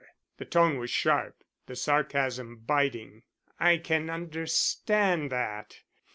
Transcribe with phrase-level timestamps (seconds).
[0.37, 3.21] The tone was sharp, the sarcasm biting.
[3.59, 5.81] "I can understand that.